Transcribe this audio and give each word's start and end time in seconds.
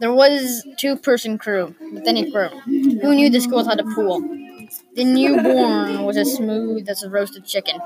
There 0.00 0.12
was 0.12 0.66
two-person 0.76 1.38
crew, 1.38 1.74
but 1.92 2.04
then 2.04 2.16
it 2.16 2.32
grew. 2.32 2.48
Who 3.00 3.14
knew 3.14 3.30
the 3.30 3.40
schools 3.40 3.66
had 3.66 3.80
a 3.80 3.84
pool? 3.84 4.20
The 4.94 5.04
newborn 5.04 6.02
was 6.04 6.16
as 6.16 6.34
smooth 6.34 6.88
as 6.88 7.02
a 7.02 7.10
roasted 7.10 7.44
chicken. 7.46 7.80